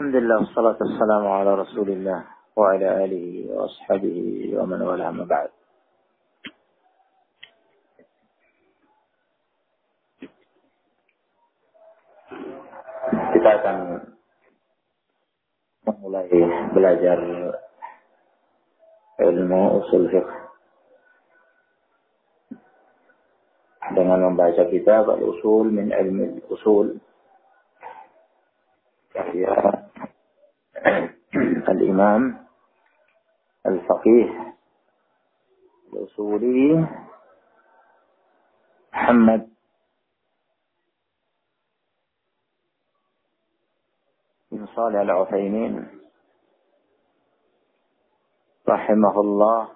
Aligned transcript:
الحمد 0.00 0.16
لله 0.16 0.36
والصلاة 0.36 0.76
والسلام 0.80 1.28
على 1.28 1.54
رسول 1.54 1.88
الله 1.88 2.24
وعلى 2.56 3.04
آله 3.04 3.52
وأصحابه 3.52 4.16
ومن 4.56 4.82
والاه 4.82 5.10
ما 5.10 5.24
بعد 5.28 5.50
kita 13.36 13.50
akan 13.60 13.76
memulai 15.84 16.32
belajar 16.72 17.20
ilmu 19.20 19.84
usul 19.84 20.08
fiqh 20.08 20.32
dengan 23.92 24.32
membaca 24.32 24.64
kitab 24.64 25.12
al-usul 25.12 25.68
min 25.68 25.92
ilmi 25.92 26.40
al-usul 26.40 26.96
karya 29.12 29.89
الإمام 31.68 32.46
الفقيه 33.66 34.54
الأصولي 35.92 36.86
محمد 38.92 39.50
بن 44.52 44.66
صالح 44.66 45.00
العثيمين 45.00 46.00
رحمه 48.68 49.20
الله. 49.20 49.68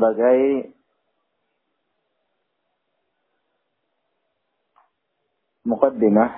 Sebagai 0.00 0.72
mukaddimah 5.68 6.32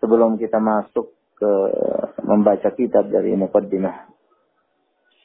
sebelum 0.00 0.40
kita 0.40 0.56
masuk 0.64 1.12
ke 1.36 1.52
membaca 2.24 2.72
kitab 2.72 3.12
dari 3.12 3.36
mukaddimah 3.36 4.08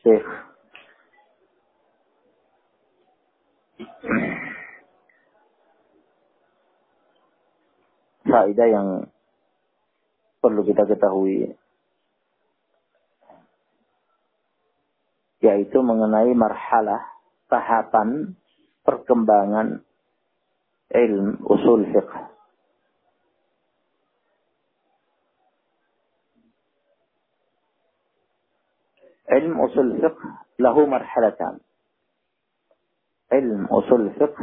Syekh. 0.03 0.27
Faedah 8.27 8.67
yang 8.67 8.87
perlu 10.43 10.67
kita 10.67 10.83
ketahui 10.83 11.55
yaitu 15.47 15.79
mengenai 15.79 16.35
marhalah 16.35 16.99
tahapan 17.47 18.35
perkembangan 18.83 19.79
ilmu 20.91 21.39
usul 21.47 21.87
fiqh. 21.87 22.13
Ilmu 29.27 29.59
usul 29.71 29.91
fiqh 30.03 30.19
lahu 30.59 30.83
marhalatan. 30.87 31.63
Ilmu 33.31 33.71
usul 33.71 34.11
fiqh 34.19 34.39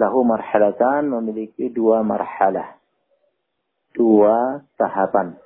lahu 0.00 0.24
marhalatan 0.24 1.12
memiliki 1.12 1.68
dua 1.68 2.00
marhalah. 2.00 2.80
Dua 3.92 4.64
tahapan. 4.80 5.43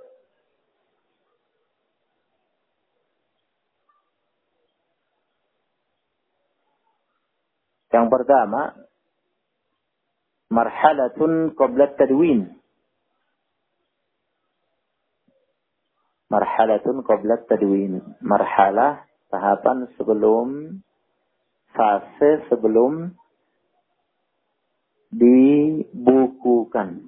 Yang 7.88 8.06
pertama, 8.12 8.76
marhalatun 10.52 11.56
qabla 11.56 11.96
tadwin. 11.96 12.52
Marhalatun 16.28 17.00
qabla 17.00 17.48
tadwin. 17.48 18.04
Marhalah 18.20 19.08
tahapan 19.32 19.88
sebelum 19.96 20.80
fase 21.72 22.44
sebelum 22.52 23.16
dibukukan. 25.08 27.00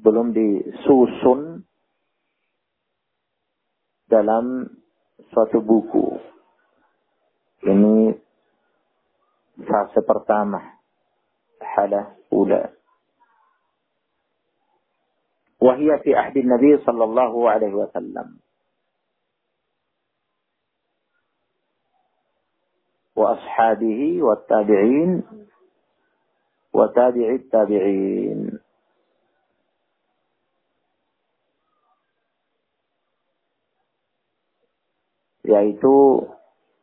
Sebelum 0.00 0.32
disusun 0.32 1.66
dalam 4.06 4.70
suatu 5.34 5.60
buku. 5.60 6.16
Ini 7.66 8.25
fase 9.64 10.00
pertama 10.04 10.60
halah 11.60 12.16
ula. 12.32 12.76
وهي 15.60 15.88
في 16.04 16.14
عهد 16.14 16.36
النبي 16.36 16.84
صلى 16.84 17.04
الله 17.04 17.50
عليه 17.50 17.74
وسلم 17.74 18.28
وأصحابه 23.16 24.22
والتابعين 24.22 25.22
وتابع 26.72 27.28
التابعين 27.40 28.60
yaitu 35.46 36.26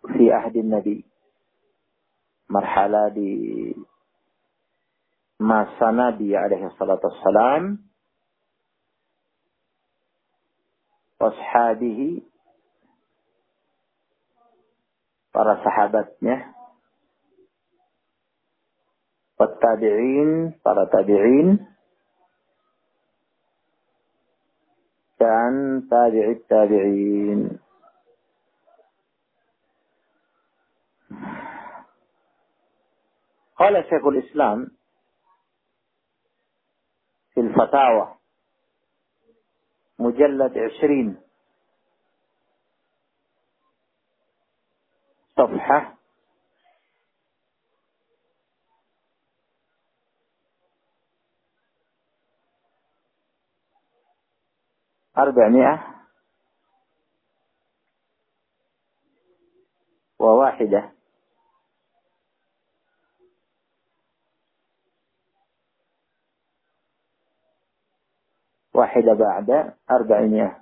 fi 0.08 0.32
ahdi 0.32 0.64
Nabi 0.64 1.04
marhala 2.54 3.10
di 3.10 3.74
masa 5.42 5.90
Nabi 5.90 6.38
alaihi 6.38 6.70
salatu 6.78 7.10
wassalam. 7.10 7.82
Washabihi 11.18 12.22
para 15.34 15.58
sahabatnya. 15.66 16.54
Tabi'in 19.44 20.56
para 20.64 20.88
tabi'in. 20.88 21.60
Dan 25.20 25.84
tabi'it 25.88 26.48
tabi'in 26.48 27.63
قال 33.64 33.84
شيخ 33.84 34.06
الإسلام 34.06 34.72
في 37.34 37.40
الفتاوى 37.40 38.16
مجلد 40.00 40.58
عشرين 40.58 41.22
صفحة 45.38 45.98
أربعمائة 55.18 56.04
وواحدة. 60.20 60.92
واحدة 68.74 69.14
بعد 69.14 69.74
أربعمائة. 69.92 70.58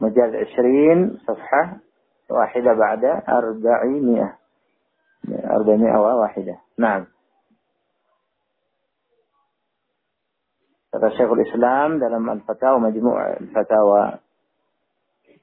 مجال 0.00 0.36
عشرين 0.36 1.18
صفحة 1.26 1.76
واحدة 2.30 2.72
بعد 2.74 3.04
أربعمائة. 3.28 4.38
أربعمائة 5.30 5.98
وواحدة 6.00 6.58
نعم. 6.78 7.06
هذا 10.94 11.08
شيخ 11.08 11.30
الإسلام 11.30 11.98
دلم 11.98 12.30
الفتاوى 12.30 12.80
مجموع 12.80 13.30
الفتاوى. 13.32 14.18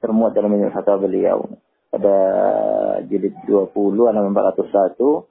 ترموى 0.02 0.30
دلم 0.30 0.64
الفتاوى 0.64 1.00
باليوم 1.00 1.56
pada 1.96 2.18
jilid 3.08 3.32
20 3.48 3.72
halaman 3.72 4.36
401 4.36 5.24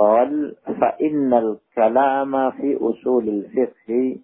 qal 0.00 0.32
fa 0.80 0.90
innal 0.96 1.60
kalama 1.76 2.56
fi 2.56 2.72
usulil 2.78 3.44
fiqhi 3.52 4.16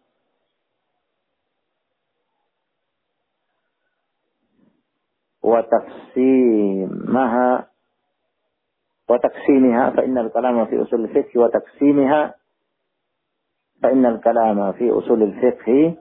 وتقسيمها 5.47 7.37
وتقسيمها 9.09 9.91
فإن 9.91 10.19
الكلام 10.19 10.67
في 10.67 10.83
أصول 10.83 11.05
الفقه 11.05 11.41
وتقسيمها 11.41 12.35
فإن 13.83 14.07
الكلام 14.07 14.73
في 14.73 14.91
أصول 14.91 15.23
الفقه 15.23 15.97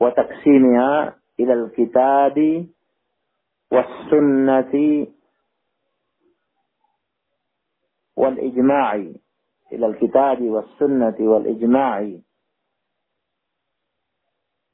وتقسيمها 0.00 1.16
إلى 1.40 1.52
الكتاب 1.52 2.66
والسنة 3.72 5.06
والإجماع. 8.16 8.94
إلى 9.72 9.86
الكتاب 9.86 10.42
والسنة 10.42 11.16
والإجماع. 11.20 12.12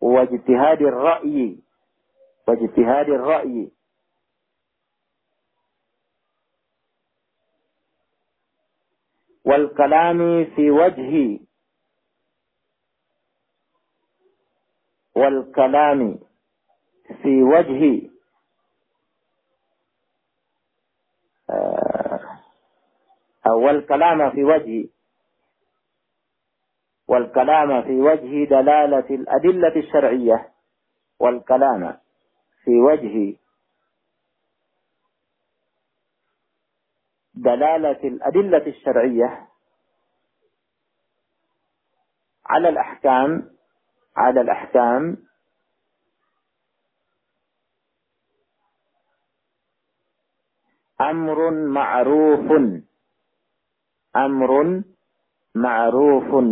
واجتهاد 0.01 0.83
الرأي. 0.83 1.57
واجتهاد 2.49 3.09
الرأي. 3.09 3.71
والكلام 9.45 10.45
في 10.45 10.71
وجه. 10.71 11.41
والكلام 15.17 16.19
في 17.23 17.43
وجه. 17.43 18.11
أو 23.47 23.71
الكلام 23.71 24.31
في 24.31 24.45
وجه. 24.45 24.89
والكلام 27.09 27.83
في 27.83 28.01
وجه 28.01 28.45
دلالة 28.45 29.11
الأدلة 29.11 29.77
الشرعية. 29.77 30.53
والكلام. 31.21 32.02
في 32.65 32.71
وجه 32.71 33.37
دلالة 37.35 38.09
الأدلة 38.09 38.67
الشرعية 38.67 39.49
على 42.47 42.69
الأحكام 42.69 43.51
على 44.17 44.41
الأحكام 44.41 45.17
أمر 51.01 51.51
معروف 51.51 52.53
أمر 54.17 54.83
معروف. 55.55 56.45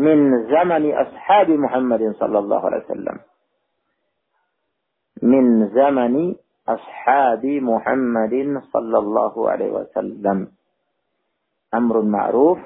من 0.00 0.18
زمن 0.48 0.84
أصحاب 0.94 1.50
محمد 1.50 2.02
صلى 2.16 2.38
الله 2.38 2.60
عليه 2.66 2.84
وسلم. 2.84 3.16
من 5.22 5.44
زمن 5.68 6.34
أصحاب 6.68 7.44
محمد 7.44 8.62
صلى 8.72 8.98
الله 8.98 9.50
عليه 9.50 9.70
وسلم. 9.70 10.38
أمر 11.74 12.02
معروف 12.02 12.58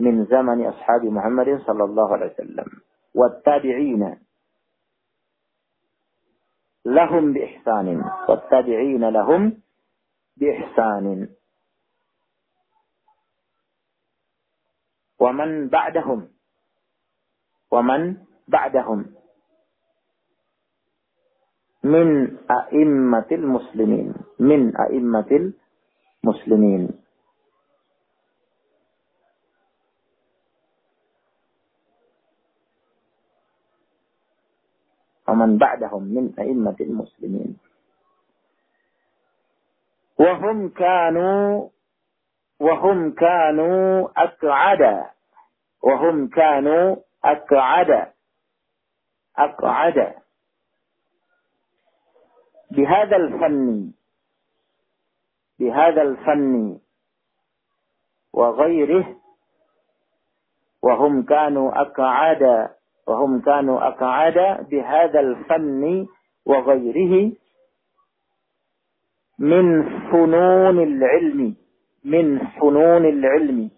من 0.00 0.24
زمن 0.24 0.66
أصحاب 0.66 1.04
محمد 1.04 1.60
صلى 1.66 1.84
الله 1.84 2.12
عليه 2.12 2.26
وسلم. 2.32 2.68
والتابعين. 3.14 4.16
لهم 6.84 7.32
بإحسان. 7.32 7.88
والتابعين 8.28 9.08
لهم 9.08 9.42
بإحسان. 10.36 11.28
ومن 15.20 15.68
بعدهم؟ 15.68 16.28
ومن 17.70 18.16
بعدهم؟ 18.48 19.14
من 21.84 22.38
أئمة 22.50 23.28
المسلمين. 23.32 24.14
من 24.40 24.76
أئمة 24.76 25.30
المسلمين. 26.24 26.82
ومن 35.28 35.58
بعدهم؟ 35.58 36.02
من 36.02 36.34
أئمة 36.38 36.76
المسلمين. 36.80 37.58
وهم 40.18 40.68
كانوا 40.68 41.73
وهم 42.60 43.12
كانوا 43.12 44.08
أقعد 44.16 45.04
وهم 45.82 46.28
كانوا 46.28 46.96
أقعد 47.24 48.12
أقعد 49.38 50.14
بهذا 52.70 53.16
الفن. 53.16 53.92
بهذا 55.58 56.02
الفن. 56.02 56.78
وغيره. 58.32 59.16
وهم 60.82 61.22
كانوا 61.22 61.80
أقعد 61.80 62.70
وهم 63.06 63.40
كانوا 63.40 63.88
أقعد 63.88 64.68
بهذا 64.70 65.20
الفن 65.20 66.06
وغيره 66.46 67.32
من 69.38 69.82
فنون 70.10 70.82
العلم. 70.82 71.63
من 72.04 72.38
فنون 72.38 73.04
العلم. 73.04 73.70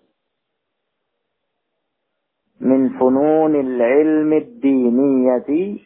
من 2.60 2.88
فنون 2.98 3.54
العلم 3.54 4.32
الدينية. 4.32 5.78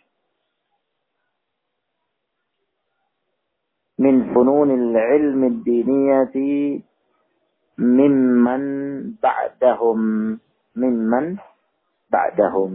من 3.98 4.34
فنون 4.34 4.70
العلم 4.70 5.44
الدينية. 5.44 6.36
ممن 7.78 8.62
بعدهم. 9.22 10.00
ممن 10.76 11.36
بعدهم. 12.10 12.74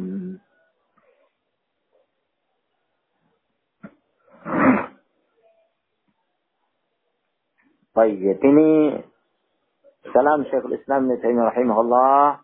طيب 7.96 8.44
ini 8.44 8.72
كلام 10.15 10.45
شيخ 10.45 10.65
الإسلام 10.67 11.01
ابن 11.05 11.21
تيمية 11.23 11.45
رحمه 11.45 11.81
الله 11.81 12.39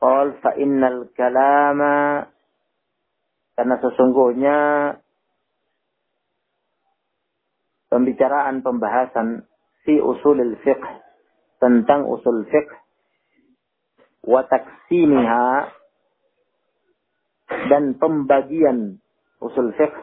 قال 0.00 0.26
فإن 0.42 0.84
الكلام 0.84 1.80
karena 3.60 3.76
sesungguhnya 3.76 4.58
pembicaraan 7.92 8.64
pembahasan 8.64 9.44
fi 9.84 10.00
usulil 10.00 10.56
fiqh 10.64 10.80
tentang 11.60 12.08
usul 12.08 12.48
fiqh 12.48 12.72
wa 14.24 14.40
taksimiha 14.48 15.76
dan 17.68 18.00
pembagian 18.00 18.96
usul 19.44 19.76
fiqh 19.76 19.98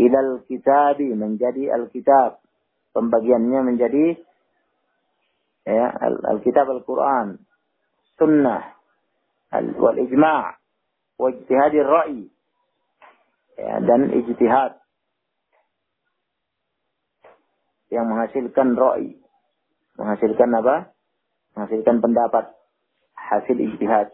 ilal 0.00 0.40
kitabi 0.48 1.12
menjadi 1.12 1.76
al-kitab 1.76 2.40
pembagiannya 2.96 3.60
menjadi 3.68 4.16
ya 5.67 5.91
al-kitab 6.31 6.71
al-Quran 6.71 7.43
sunnah 8.15 8.71
wal 9.51 9.99
ijma' 9.99 10.55
wa 11.19 11.27
ijtihadir 11.27 11.83
ra'i 11.83 12.31
ya, 13.59 13.83
dan 13.83 14.15
ijtihad 14.15 14.79
yang 17.87 18.07
menghasilkan 18.07 18.75
roi. 18.75 19.15
Menghasilkan 19.97 20.49
apa? 20.59 20.75
Menghasilkan 21.55 22.03
pendapat. 22.03 22.51
Hasil 23.15 23.57
ijtihad. 23.57 24.11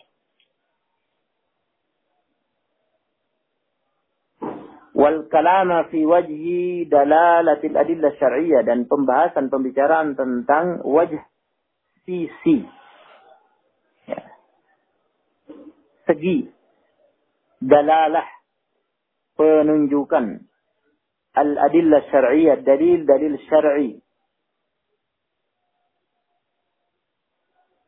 Wal 4.93 5.25
kalama 5.27 5.89
fi 5.89 6.05
wajhi 6.05 6.85
dalalatil 6.85 7.73
adillah 7.73 8.13
syar'iyyah 8.21 8.61
dan 8.61 8.85
pembahasan 8.85 9.49
pembicaraan 9.49 10.13
tentang 10.13 10.85
wajh 10.85 11.17
sisi. 12.03 12.57
Ya. 14.07 14.21
Segi. 16.07 16.47
Dalalah. 17.63 18.27
Penunjukan. 19.33 20.45
Al-adillah 21.33 22.05
syariah, 22.13 22.61
Dalil-dalil 22.61 23.35
syar'i. 23.49 23.97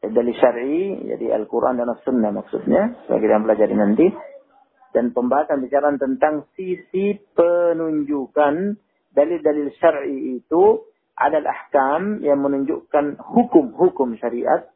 Ya, 0.01 0.07
dalil 0.09 0.33
syar'i. 0.33 1.05
Jadi 1.05 1.29
Al-Quran 1.29 1.77
dan 1.77 1.93
As-Sunnah 1.93 2.33
maksudnya. 2.33 2.97
Yang 3.05 3.19
kita 3.21 3.43
pelajari 3.45 3.75
nanti. 3.77 4.07
Dan 4.95 5.11
pembahasan 5.13 5.61
bicara 5.61 5.93
tentang 6.01 6.49
sisi 6.57 7.21
penunjukan. 7.37 8.81
Dalil-dalil 9.13 9.69
syar'i 9.77 10.41
itu 10.41 10.81
adalah 11.15 11.55
ahkam 11.55 12.19
yang 12.19 12.43
menunjukkan 12.43 13.19
hukum-hukum 13.23 14.19
syariat. 14.19 14.67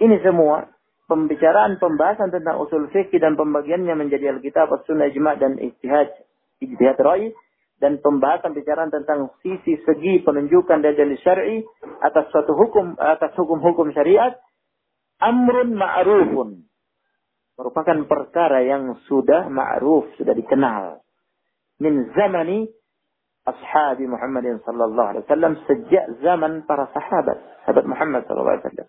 Ini 0.00 0.16
semua 0.24 0.68
pembicaraan 1.04 1.76
pembahasan 1.76 2.32
tentang 2.32 2.58
usul 2.60 2.88
fikih 2.88 3.20
dan 3.20 3.36
pembagiannya 3.36 3.94
menjadi 3.94 4.36
Alkitab, 4.36 4.72
As-Sunnah, 4.72 5.12
Ijma' 5.12 5.36
dan 5.36 5.60
Ijtihad, 5.60 6.08
Ijtihad 6.64 6.98
Ra'i 6.98 7.30
dan 7.84 8.00
pembahasan 8.00 8.56
bicaraan 8.56 8.88
tentang 8.88 9.34
sisi 9.44 9.76
segi 9.84 10.24
penunjukan 10.24 10.80
dari 10.80 10.96
dalil 10.96 11.20
syar'i 11.20 11.60
atas 12.00 12.32
suatu 12.32 12.56
hukum 12.56 12.96
atas 12.96 13.36
hukum-hukum 13.36 13.92
syariat 13.92 14.40
amrun 15.20 15.76
ma'rufun. 15.76 16.64
Merupakan 17.54 17.98
perkara 18.10 18.66
yang 18.66 18.98
sudah 19.06 19.46
ma'ruf 19.46 20.10
sudah 20.18 20.34
dikenal. 20.34 21.04
Min 21.78 22.10
zamani 22.16 22.66
ashabi 23.44 24.08
Muhammad 24.08 24.44
sallallahu 24.64 25.08
alaihi 25.14 25.24
wasallam 25.28 25.52
sejak 25.68 26.04
para 26.64 26.88
sahabat 26.96 27.38
sahabat 27.64 27.84
Muhammad 27.84 28.24
sallallahu 28.24 28.54
alaihi 28.56 28.66
wasallam 28.68 28.88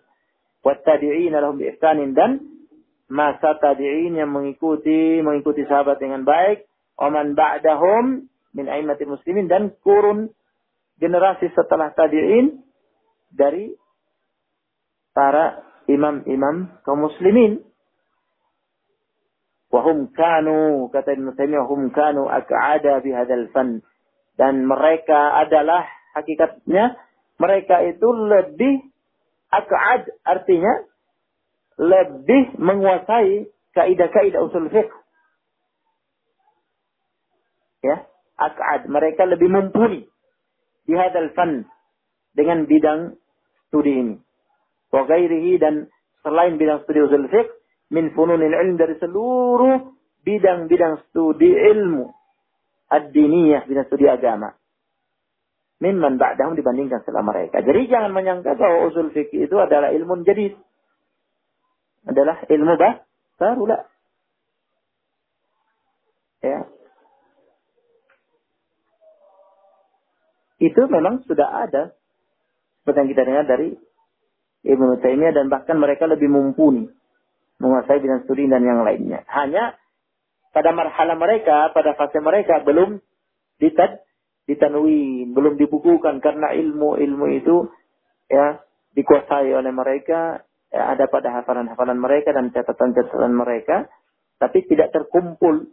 wa 0.64 0.72
tabi'in 0.80 1.32
lahum 1.36 1.56
bi 1.60 1.68
dan 2.16 2.30
masa 3.06 3.54
tabi'in 3.60 4.16
yang 4.16 4.32
mengikuti 4.32 5.20
mengikuti 5.20 5.68
sahabat 5.68 6.00
dengan 6.00 6.24
baik 6.24 6.64
man 6.96 7.36
ba'dahum 7.36 8.26
min 8.56 8.66
aimatil 8.66 9.12
muslimin 9.12 9.46
dan 9.46 9.76
kurun 9.84 10.32
generasi 10.96 11.52
setelah 11.52 11.92
tabi'in 11.92 12.64
dari 13.28 13.76
para 15.12 15.64
imam-imam 15.88 16.76
kaum 16.84 17.08
muslimin. 17.08 17.64
Wahum 19.72 20.14
kanu, 20.14 20.88
kata 20.94 21.16
Ibn 21.18 21.34
Taimiyah, 21.34 21.66
wahum 21.66 21.90
kanu 21.90 22.30
ak'ada 22.30 23.02
bihadal 23.02 23.50
fan. 23.50 23.82
Dan 24.36 24.68
mereka 24.68 25.40
adalah, 25.40 25.88
hakikatnya, 26.12 26.96
mereka 27.40 27.80
itu 27.84 28.08
lebih 28.12 28.84
ak'ad, 29.48 30.12
artinya, 30.24 30.84
lebih 31.76 32.56
menguasai 32.56 33.48
kaidah-kaidah 33.76 34.40
usul 34.40 34.72
fiqh. 34.72 34.92
Ya, 37.84 38.08
akad. 38.40 38.88
Mereka 38.88 39.28
lebih 39.28 39.52
mumpuni 39.52 40.08
di 40.88 40.94
hadal 40.96 41.36
fan 41.36 41.68
dengan 42.32 42.64
bidang 42.64 43.20
studi 43.68 43.92
ini. 43.92 44.16
Wa 44.88 45.04
ghairihi 45.04 45.60
dan 45.60 45.92
selain 46.24 46.56
bidang 46.56 46.82
studi 46.88 47.04
usul 47.04 47.28
fiqh 47.28 47.52
min 47.92 48.10
fununil 48.16 48.56
ilm 48.56 48.80
dari 48.80 48.96
seluruh 48.98 49.92
bidang-bidang 50.26 51.06
studi 51.06 51.54
ilmu 51.54 52.10
ad-diniyah, 52.90 53.66
bidang 53.66 53.86
studi 53.90 54.06
agama. 54.06 54.54
Mimman 55.76 56.16
ba'dahum 56.16 56.56
dibandingkan 56.56 57.04
setelah 57.04 57.20
mereka. 57.20 57.60
Jadi 57.60 57.92
jangan 57.92 58.10
menyangka 58.14 58.56
bahwa 58.56 58.88
usul 58.88 59.12
fikih 59.12 59.44
itu 59.44 59.56
adalah 59.60 59.92
ilmu 59.92 60.24
jadi 60.24 60.56
adalah 62.08 62.40
ilmu 62.48 62.74
bah 62.80 63.04
baru 63.36 63.64
lah. 63.68 63.82
Ya, 66.40 66.64
itu 70.62 70.82
memang 70.88 71.24
sudah 71.28 71.68
ada. 71.68 71.92
Seperti 72.80 72.98
yang 73.02 73.10
kita 73.12 73.22
dengar 73.26 73.44
dari 73.50 73.68
Ibnu 74.66 75.02
Taimiyah 75.02 75.34
dan 75.34 75.46
bahkan 75.50 75.76
mereka 75.76 76.06
lebih 76.06 76.30
mumpuni 76.30 76.86
menguasai 77.58 78.00
bidang 78.00 78.24
studi 78.24 78.46
dan 78.46 78.62
yang 78.62 78.86
lainnya. 78.86 79.26
Hanya 79.26 79.74
pada 80.56 80.72
marhala 80.72 81.20
mereka, 81.20 81.68
pada 81.76 81.92
fase 81.92 82.16
mereka 82.24 82.64
belum 82.64 82.96
ditad, 83.60 84.00
ditanwin, 84.48 85.36
belum 85.36 85.60
dibukukan 85.60 86.24
karena 86.24 86.56
ilmu-ilmu 86.56 87.26
itu 87.36 87.68
ya 88.32 88.64
dikuasai 88.96 89.52
oleh 89.52 89.68
mereka, 89.68 90.48
ya, 90.72 90.96
ada 90.96 91.12
pada 91.12 91.28
hafalan-hafalan 91.36 92.00
mereka 92.00 92.32
dan 92.32 92.48
catatan-catatan 92.56 93.36
mereka, 93.36 93.92
tapi 94.40 94.64
tidak 94.64 94.96
terkumpul 94.96 95.68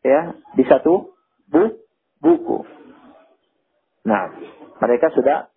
ya 0.00 0.32
di 0.56 0.64
satu 0.64 1.12
bu, 1.52 1.76
buku. 2.24 2.64
Nah, 4.08 4.32
mereka 4.80 5.12
sudah 5.12 5.52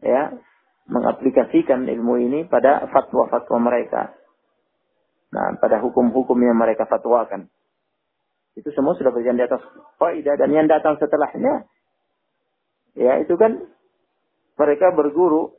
ya 0.00 0.40
mengaplikasikan 0.88 1.84
ilmu 1.84 2.16
ini 2.16 2.40
pada 2.48 2.88
fatwa-fatwa 2.88 3.60
mereka. 3.60 4.16
Nah, 5.32 5.56
pada 5.56 5.80
hukum-hukum 5.80 6.36
yang 6.44 6.60
mereka 6.60 6.84
fatwakan. 6.84 7.48
Itu 8.52 8.68
semua 8.76 8.92
sudah 8.92 9.08
berjalan 9.08 9.40
di 9.40 9.46
atas 9.48 9.64
faidah 9.96 10.36
dan 10.36 10.52
yang 10.52 10.68
datang 10.68 11.00
setelahnya 11.00 11.64
ya 12.92 13.24
itu 13.24 13.32
kan 13.40 13.64
mereka 14.60 14.92
berguru 14.92 15.56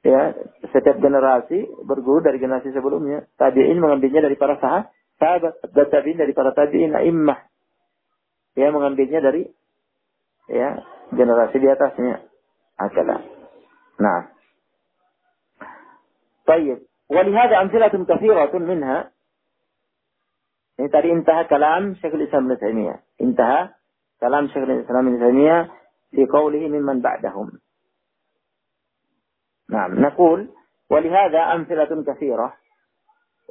ya 0.00 0.32
setiap 0.72 0.96
generasi 0.96 1.68
berguru 1.84 2.24
dari 2.24 2.40
generasi 2.40 2.72
sebelumnya. 2.72 3.28
Tabi'in 3.36 3.76
mengambilnya 3.76 4.24
dari 4.24 4.36
para 4.40 4.56
sahabat, 4.56 4.88
sahabat 5.20 5.52
dan 5.76 5.86
tabi'in 5.92 6.16
dari 6.16 6.32
para 6.32 6.56
tabi'in 6.56 6.96
a'immah. 6.96 7.36
Ya 8.56 8.72
mengambilnya 8.72 9.20
dari 9.20 9.44
ya 10.48 10.80
generasi 11.12 11.60
di 11.60 11.68
atasnya. 11.68 12.24
Akala. 12.80 13.20
Nah. 14.00 14.32
Baik. 16.46 16.85
ولهذا 17.10 17.54
أمثلة 17.60 17.94
كثيرة 18.04 18.54
منها 18.58 18.98
ini 20.76 20.92
tadi 20.92 21.08
intaha 21.08 21.48
kalam 21.48 21.96
Syekhul 21.96 22.28
Islam 22.28 22.52
Ibn 22.52 22.60
Taimiyah. 22.60 23.00
Intaha 23.24 23.72
kalam 24.20 24.52
Syekhul 24.52 24.84
Islam 24.84 25.08
Ibn 25.08 25.16
Taimiyah 25.24 25.60
fi 26.12 26.22
qawlihi 26.28 26.68
mimman 26.68 27.00
ba'dahum. 27.00 27.56
Nah, 29.72 29.88
nakul 29.88 30.52
ولهذا 30.92 31.40
أمثلة 31.56 31.90
كثيرة 32.04 32.48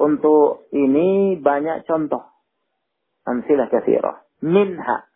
untuk 0.05 0.69
ini 0.69 1.41
banyak 1.41 1.89
contoh. 1.89 2.24
Amsilah 3.25 3.74
kathirah. 3.74 4.21
Minha. 4.45 5.09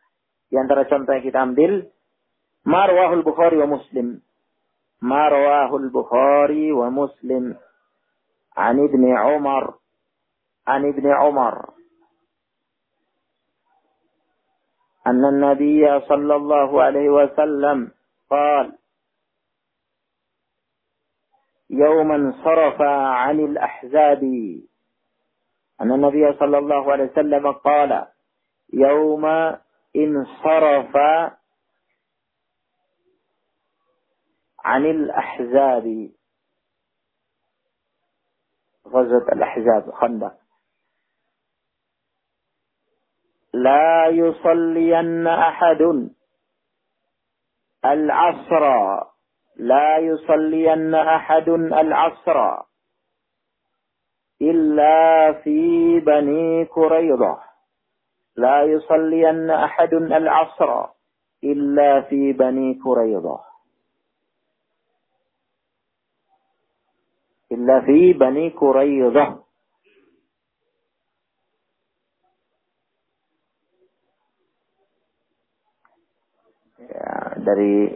Di 0.49 0.57
antara 0.57 0.89
contoh 0.89 1.13
yang 1.13 1.23
kita 1.23 1.39
ambil 1.45 1.85
ما 2.65 2.85
رواه 2.85 3.13
البخاري 3.13 3.57
ومسلم 3.57 4.21
ما 5.01 5.27
رواه 5.27 5.77
البخاري 5.77 6.71
ومسلم 6.71 7.55
عن 8.59 8.83
ابن 8.83 9.17
عمر 9.17 9.79
عن 10.67 10.89
ابن 10.89 11.11
عمر. 11.11 11.69
أن 15.07 15.25
النبي 15.25 15.99
صلى 15.99 16.35
الله 16.35 16.83
عليه 16.83 17.09
وسلم 17.09 17.91
قال 18.29 18.77
يوما 21.69 22.15
انصرف 22.15 22.81
عن 23.21 23.39
الأحزاب. 23.39 24.23
أن 25.81 25.91
النبي 25.91 26.33
صلى 26.39 26.57
الله 26.57 26.91
عليه 26.91 27.03
وسلم 27.03 27.51
قال 27.51 28.07
يوم 28.73 29.25
انصرف 29.95 30.95
عن 34.59 34.85
الأحزاب. 34.85 36.18
غزوة 38.89 39.25
الأحزاب 39.33 39.91
خندق. 39.91 40.33
لا 43.53 44.07
يصلين 44.07 45.27
أحد. 45.27 46.09
العصر. 47.85 48.65
لا 49.55 49.97
يصلين 49.97 50.95
أحد 50.95 51.49
العصر. 51.49 52.69
إلا 54.41 55.33
في 55.43 55.99
بني 55.99 56.65
كريضة 56.65 57.39
لا 58.35 58.63
يصلين 58.63 59.49
أحد 59.49 59.93
العصر 59.93 60.85
إلا 61.43 62.01
في 62.01 62.33
بني 62.33 62.73
كريضة 62.73 63.48
illa 67.69 67.85
fi 67.85 68.17
Bani 68.17 68.49
Quraidah. 68.57 69.29
Ya, 76.89 77.13
dari 77.45 77.93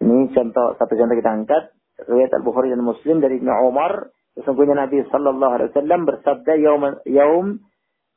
ini 0.00 0.18
contoh 0.32 0.80
satu 0.80 0.96
contoh 0.96 1.12
kita 1.12 1.28
angkat. 1.28 1.76
Riwayat 2.08 2.32
Al 2.32 2.46
Bukhari 2.46 2.72
dan 2.72 2.80
Muslim 2.80 3.20
dari 3.20 3.36
Ibnu 3.36 3.52
Umar. 3.68 4.08
Sesungguhnya 4.32 4.80
Nabi 4.80 5.04
sallallahu 5.12 5.52
alaihi 5.52 5.70
wasallam 5.76 6.00
bersabda 6.08 6.52
yaum 6.56 6.82
yaum 7.04 7.46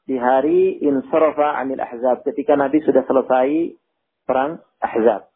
di 0.08 0.16
hari 0.16 0.80
insarafa 0.80 1.60
anil 1.60 1.84
ahzab. 1.84 2.24
Ketika 2.24 2.56
Nabi 2.56 2.80
sudah 2.88 3.04
selesai 3.04 3.76
perang 4.24 4.64
ahzab. 4.80 5.28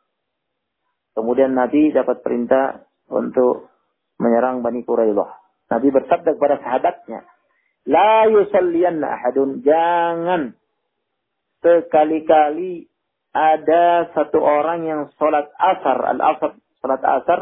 Kemudian 1.20 1.52
Nabi 1.52 1.92
dapat 1.92 2.24
perintah 2.24 2.88
untuk 3.12 3.75
menyerang 4.21 4.61
Bani 4.61 4.85
Quraidah. 4.85 5.31
Nabi 5.71 5.89
bersabda 5.95 6.35
kepada 6.35 6.59
sahabatnya, 6.61 7.25
La 7.89 8.29
yusalliyanna 8.29 9.07
ahadun, 9.07 9.65
jangan 9.65 10.59
sekali-kali 11.65 12.91
ada 13.31 14.11
satu 14.13 14.43
orang 14.43 14.85
yang 14.85 15.01
sholat 15.17 15.49
asar, 15.57 15.99
al-asar, 16.17 16.59
sholat 16.83 17.03
asar, 17.03 17.41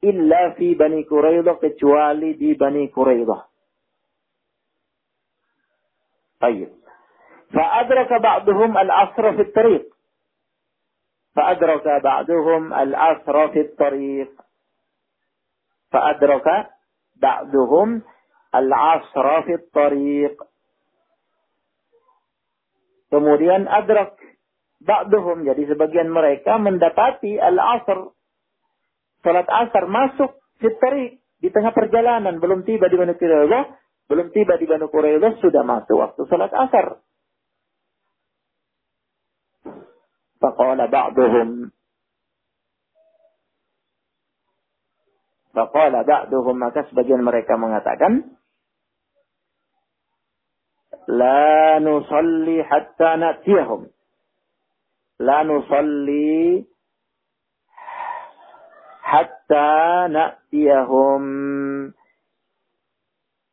illa 0.00 0.54
fi 0.54 0.72
Bani 0.78 1.02
Quraidah 1.04 1.58
kecuali 1.58 2.38
di 2.38 2.54
Bani 2.54 2.88
Quraidah. 2.88 3.54
طيب 6.44 6.68
فأدرك 7.54 8.12
بعضهم 8.12 8.78
العصر 8.78 9.32
في 9.32 9.42
الطريق 9.42 9.84
فأدرك 11.36 11.86
بعضهم 12.02 12.74
العصر 12.74 13.48
في 13.48 13.60
الطريق 13.60 14.30
Fa'adraka 15.89 16.69
ba'duhum 17.17 18.01
al-asra 18.53 19.45
fit 19.45 19.65
tariq. 19.73 20.37
Kemudian 23.09 23.65
adrak 23.65 24.13
ba'duhum. 24.85 25.45
Jadi 25.45 25.65
sebagian 25.65 26.13
mereka 26.13 26.61
mendapati 26.61 27.41
al-asr. 27.41 28.13
Salat 29.25 29.49
asar 29.49 29.89
masuk 29.89 30.37
fit 30.61 30.77
tariq. 30.77 31.17
Di 31.39 31.49
tengah 31.49 31.73
perjalanan. 31.73 32.37
Belum 32.37 32.61
tiba 32.67 32.85
di 32.91 32.95
Banu 32.99 33.15
Quraidah. 33.17 33.63
Belum 34.11 34.27
tiba 34.29 34.59
di 34.61 34.65
Banu 34.69 34.91
Quraidah. 34.91 35.41
Sudah 35.41 35.65
masuk 35.65 35.97
waktu 35.97 36.21
salat 36.29 36.53
asar. 36.53 37.01
Faqala 40.39 40.85
ba'duhum. 40.87 41.73
Faqala 45.59 46.07
ba'duhum 46.07 46.55
maka 46.55 46.87
sebagian 46.87 47.19
mereka 47.19 47.59
mengatakan 47.59 48.39
La 51.09 51.81
nusalli 51.83 52.63
hatta 52.63 53.17
natiyahum. 53.19 53.91
La 55.19 55.43
nusalli 55.43 56.63
hatta 59.03 60.07
natiyahum. 60.07 61.23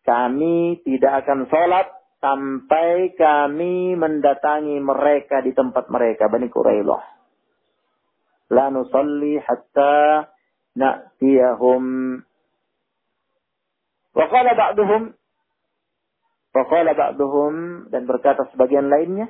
Kami 0.07 0.57
tidak 0.87 1.27
akan 1.27 1.51
sholat 1.51 1.91
sampai 2.23 3.17
kami 3.19 3.99
mendatangi 3.99 4.79
mereka 4.79 5.43
di 5.43 5.51
tempat 5.57 5.91
mereka. 5.91 6.31
Bani 6.31 6.47
Qurailah. 6.53 7.03
La 8.53 8.71
nusalli 8.71 9.41
hatta 9.43 10.29
Wa 14.17 14.25
qala 14.29 14.53
ba'duhum 14.57 15.17
Faqala 16.57 16.97
ba'duhum 16.97 17.85
dan 17.93 18.09
berkata 18.09 18.49
sebagian 18.49 18.89
lainnya, 18.89 19.29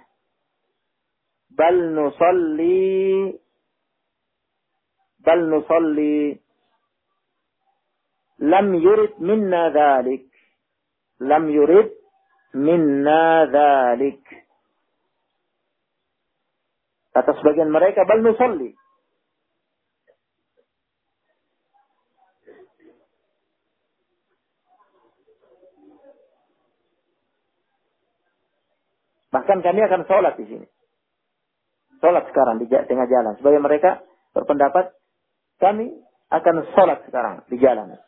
bal 1.51 1.75
nusalli 1.91 3.35
bal 5.27 5.43
nusalli 5.51 6.39
lam 8.47 8.79
yurid 8.79 9.19
minna 9.19 9.75
dhalik. 9.75 10.31
Lam 11.19 11.51
yurid 11.51 11.91
minna 12.55 13.51
dhalik. 13.51 14.23
Kata 17.11 17.35
sebagian 17.43 17.75
mereka 17.75 18.07
bal 18.07 18.23
nusalli 18.23 18.71
Bahkan 29.37 29.61
kami 29.61 29.85
akan 29.85 30.09
sholat 30.09 30.41
di 30.41 30.49
sini. 30.49 30.67
Sholat 32.01 32.25
sekarang 32.33 32.57
di 32.57 32.73
tengah 32.73 33.05
jalan. 33.05 33.37
Sebagai 33.37 33.61
mereka 33.61 34.01
berpendapat, 34.33 34.97
kami 35.61 35.93
akan 36.33 36.57
sholat 36.73 37.05
sekarang 37.05 37.45
di 37.53 37.61
jalan. 37.61 38.01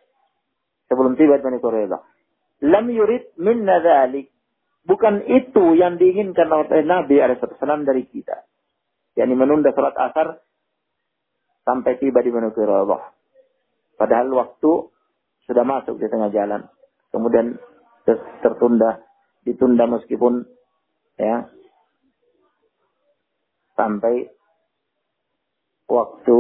Sebelum 0.89 1.21
tiba 1.21 1.37
di 1.37 1.45
Bani 1.45 1.61
Quraidah. 1.61 2.01
Lam 2.65 2.89
yurid 2.89 3.37
minna 3.37 3.77
dhalik. 3.85 4.33
Bukan 4.89 5.29
itu 5.29 5.77
yang 5.77 6.01
diinginkan 6.01 6.49
oleh 6.49 6.81
Nabi 6.81 7.21
SAW 7.21 7.85
dari 7.85 8.09
kita. 8.09 8.49
Yani 9.21 9.37
menunda 9.37 9.69
sholat 9.77 9.93
asar 10.01 10.41
sampai 11.69 12.01
tiba 12.01 12.25
di 12.25 12.33
Bani 12.33 12.49
Quraidah. 12.57 13.05
Padahal 14.01 14.33
waktu 14.33 14.73
sudah 15.45 15.65
masuk 15.69 16.01
di 16.01 16.09
tengah 16.09 16.33
jalan. 16.33 16.65
Kemudian 17.13 17.61
tertunda, 18.41 19.05
ditunda 19.45 19.85
meskipun 19.85 20.57
ya 21.19 21.51
sampai 23.75 24.31
waktu 25.91 26.39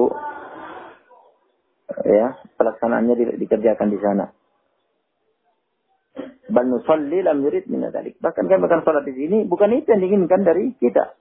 ya 2.06 2.38
pelaksanaannya 2.54 3.14
di, 3.14 3.24
dikerjakan 3.42 3.88
di 3.90 3.98
sana. 3.98 4.26
Bal 6.48 6.64
nusalli 6.64 7.20
lam 7.20 7.44
yurid 7.44 7.68
min 7.68 7.84
Bahkan 7.92 8.44
kami 8.48 8.64
akan 8.64 8.80
salat 8.80 9.04
di 9.04 9.14
sini 9.14 9.44
bukan 9.44 9.76
itu 9.76 9.92
yang 9.92 10.00
diinginkan 10.00 10.42
dari 10.42 10.72
kita 10.80 11.12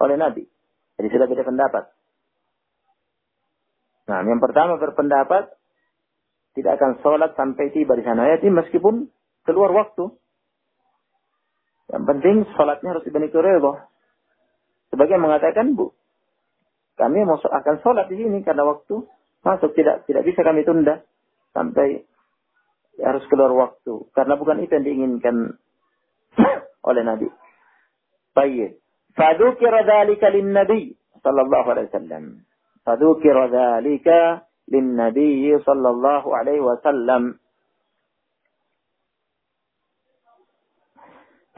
oleh 0.00 0.16
Nabi. 0.16 0.48
Jadi 0.96 1.08
sudah 1.12 1.26
beda 1.28 1.44
pendapat. 1.44 1.84
Nah, 4.08 4.26
yang 4.26 4.42
pertama 4.42 4.80
berpendapat 4.80 5.54
tidak 6.58 6.82
akan 6.82 6.98
sholat 7.04 7.30
sampai 7.38 7.70
tiba 7.70 7.94
di 7.94 8.02
sana. 8.02 8.26
Ya, 8.26 8.42
meskipun 8.42 9.06
keluar 9.46 9.70
waktu. 9.70 10.10
Yang 11.90 12.04
penting 12.06 12.36
sholatnya 12.54 12.94
harus 12.94 13.04
dibani 13.04 13.28
Quraidah. 13.28 13.76
Sebagian 14.94 15.22
mengatakan, 15.22 15.74
Bu, 15.74 15.94
kami 17.00 17.24
mau 17.24 17.40
akan 17.40 17.76
sholat 17.80 18.12
di 18.12 18.20
sini 18.20 18.44
karena 18.44 18.66
waktu 18.66 19.02
masuk 19.40 19.72
tidak 19.72 20.04
tidak 20.04 20.22
bisa 20.28 20.44
kami 20.44 20.68
tunda 20.68 21.00
sampai 21.56 22.04
harus 23.00 23.24
keluar 23.32 23.48
waktu 23.56 24.04
karena 24.12 24.36
bukan 24.36 24.60
itu 24.60 24.72
yang 24.76 24.84
diinginkan 24.84 25.36
oleh 26.90 27.02
Nabi. 27.02 27.26
Baik. 28.36 28.78
Fadzukira 29.16 29.82
dzalika 29.82 30.28
lin-nabi 30.30 30.94
sallallahu 31.24 31.68
alaihi 31.72 31.88
wasallam. 31.90 32.24
Fadzukira 32.84 33.48
dzalika 33.48 34.44
lin-nabi 34.68 35.56
sallallahu 35.64 36.28
alaihi 36.30 36.62
wasallam. 36.62 37.40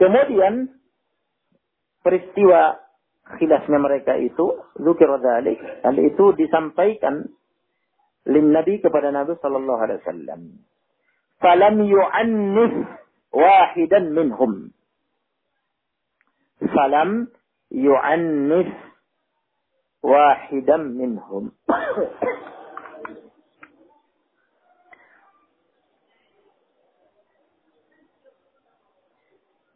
Kemudian 0.03 0.67
peristiwa 2.03 2.75
khilafnya 3.39 3.79
mereka 3.79 4.19
itu, 4.19 4.59
zukir 4.75 5.07
dzalik, 5.07 5.63
hal 5.79 5.95
itu 5.95 6.35
disampaikan 6.35 7.31
lin 8.27 8.51
Nabi 8.51 8.83
kepada 8.83 9.15
Nabi 9.15 9.39
sallallahu 9.39 9.79
alaihi 9.79 10.03
wasallam. 10.03 10.41
Falam 11.39 11.87
yu'annif 11.87 12.73
wahidan 13.31 14.11
minhum. 14.11 14.75
Falam 16.59 17.31
yu'annif 17.71 18.75
wahidan 20.03 20.99
minhum. 20.99 21.55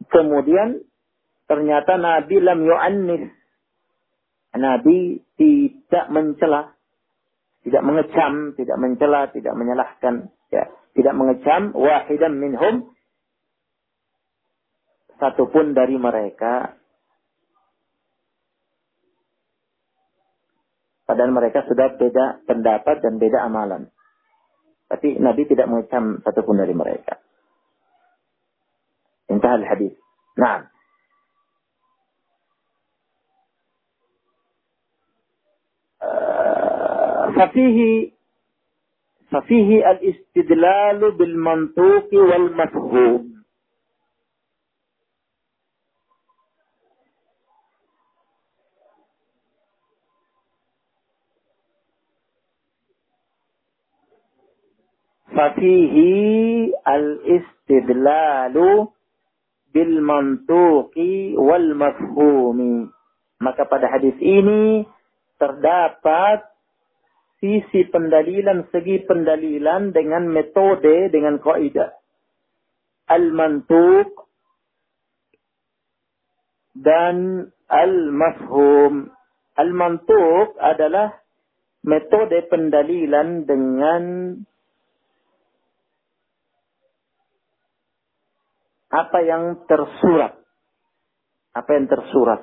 Kemudian 0.08 0.82
ternyata 1.48 1.96
Nabi 2.00 2.36
lam 2.40 2.60
yu'annis. 2.64 3.24
Nabi 4.58 5.22
tidak 5.38 6.10
mencela, 6.10 6.74
tidak 7.62 7.82
mengecam, 7.84 8.56
tidak 8.56 8.76
mencela, 8.80 9.28
tidak 9.30 9.54
menyalahkan, 9.54 10.32
ya, 10.50 10.66
tidak 10.96 11.14
mengecam 11.14 11.70
wahidan 11.76 12.40
minhum 12.40 12.90
satupun 15.18 15.74
dari 15.74 15.98
mereka 15.98 16.78
padahal 21.04 21.32
mereka 21.34 21.66
sudah 21.66 21.98
beda 21.98 22.46
pendapat 22.46 23.02
dan 23.02 23.18
beda 23.18 23.42
amalan. 23.42 23.90
Tapi 24.88 25.20
Nabi 25.20 25.44
tidak 25.44 25.68
mengecam 25.68 26.24
satupun 26.24 26.56
dari 26.56 26.72
mereka. 26.72 27.17
انتهى 29.30 29.54
الحديث. 29.54 29.92
نعم. 30.38 30.64
ففيه 37.36 38.10
ففيه 39.30 39.90
الاستدلال 39.90 41.10
بالمنطوق 41.10 42.14
والمفهوم. 42.14 43.44
ففيه 55.36 56.72
الاستدلال 56.88 58.88
bil 59.78 60.02
mantuqi 60.02 61.38
wal 61.38 61.70
mafhumi. 61.78 62.90
Maka 63.38 63.62
pada 63.70 63.86
hadis 63.86 64.18
ini 64.18 64.82
terdapat 65.38 66.42
sisi 67.38 67.86
pendalilan, 67.86 68.66
segi 68.74 69.06
pendalilan 69.06 69.94
dengan 69.94 70.26
metode, 70.26 71.14
dengan 71.14 71.38
kaidah. 71.38 71.94
Al-mantuq 73.06 74.10
dan 76.74 77.46
al-mafhum. 77.70 79.14
Al-mantuq 79.54 80.58
adalah 80.58 81.14
metode 81.86 82.42
pendalilan 82.50 83.46
dengan 83.46 84.02
apa 88.88 89.18
yang 89.24 89.64
tersurat. 89.68 90.40
Apa 91.52 91.70
yang 91.76 91.86
tersurat. 91.88 92.40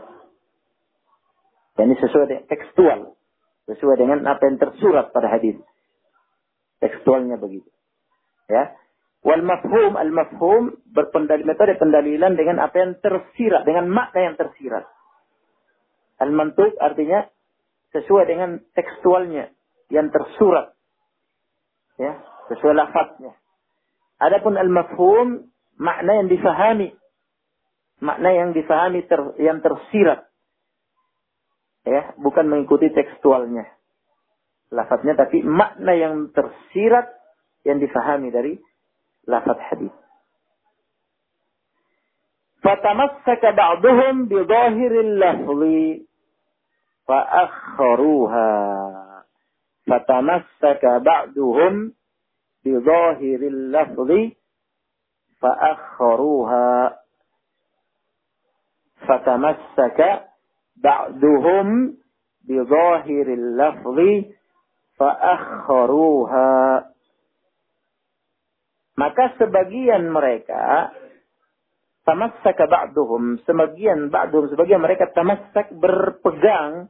Ini 1.75 1.95
sesuai 1.99 2.25
dengan 2.29 2.45
tekstual. 2.47 2.99
Sesuai 3.65 3.95
dengan 3.97 4.19
apa 4.29 4.43
yang 4.45 4.57
tersurat 4.61 5.09
pada 5.09 5.27
hadis. 5.27 5.57
Tekstualnya 6.79 7.41
begitu. 7.41 7.67
Ya. 8.45 8.77
Wal 9.25 9.41
mafhum, 9.41 9.97
al 9.97 10.13
mafhum 10.13 10.77
berpendali 10.93 11.41
metode 11.41 11.73
pendalilan 11.81 12.37
dengan 12.37 12.61
apa 12.61 12.77
yang 12.77 12.93
tersirat, 13.01 13.65
dengan 13.65 13.89
makna 13.89 14.21
yang 14.21 14.35
tersirat. 14.37 14.85
Al 16.21 16.29
mantuk 16.29 16.77
artinya 16.77 17.25
sesuai 17.89 18.29
dengan 18.29 18.61
tekstualnya 18.77 19.49
yang 19.89 20.13
tersurat. 20.13 20.77
Ya, 21.97 22.21
sesuai 22.53 22.77
lafaznya. 22.77 23.33
Adapun 24.21 24.61
al 24.61 24.69
mafhum 24.69 25.49
makna 25.79 26.23
yang 26.23 26.27
difahami. 26.31 26.89
Makna 28.03 28.29
yang 28.31 28.49
difahami 28.51 29.07
ter, 29.07 29.21
yang 29.39 29.63
tersirat. 29.63 30.27
Ya 31.85 32.17
bukan 32.17 32.49
mengikuti 32.49 32.89
tekstualnya. 32.91 33.69
Lafadznya 34.73 35.13
tapi 35.15 35.45
makna 35.45 35.93
yang 35.93 36.33
tersirat 36.33 37.13
yang 37.63 37.77
difahami 37.77 38.33
dari 38.33 38.53
lafaz 39.29 39.57
hadis. 39.69 39.93
Fatamassaka 42.65 43.53
ba'dhum 43.53 44.25
bi 44.25 44.41
dhahiril 44.41 45.21
lafzi 45.21 46.09
fa 47.05 47.19
akharuha 47.45 48.49
fatamassaka 49.85 51.05
ba'dhum 51.05 51.93
bi 52.65 52.71
lafzi 53.69 54.33
fatamassaka 59.05 60.29
ba'duhum 60.81 61.95
bi 62.45 62.55
zahiril 62.61 63.45
lafzi 63.57 64.33
fa'akharuha. 64.97 66.49
Maka 68.95 69.25
sebagian 69.35 70.07
mereka 70.07 70.95
tamassaka 72.07 72.63
ba'duhum, 72.69 73.41
sebagian 73.43 74.13
ba'duhum, 74.13 74.53
sebagian 74.53 74.79
mereka 74.79 75.09
tamassak 75.11 75.73
berpegang 75.75 76.87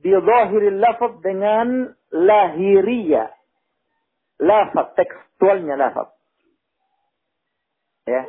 bi 0.00 0.10
zahiril 0.10 0.80
lafz 0.80 1.20
dengan 1.22 1.94
lahiriya. 2.10 3.30
Lafaz 4.36 4.92
tekstualnya 4.98 5.78
lafaz. 5.80 6.15
Ya, 8.06 8.22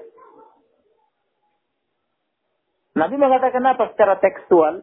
Nabi 2.98 3.16
mengatakan 3.22 3.62
apa 3.62 3.94
secara 3.94 4.18
tekstual? 4.18 4.82